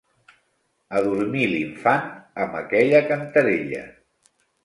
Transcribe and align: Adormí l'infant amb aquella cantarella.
Adormí 0.99 1.43
l'infant 1.51 2.09
amb 2.45 2.57
aquella 2.63 3.05
cantarella. 3.13 3.85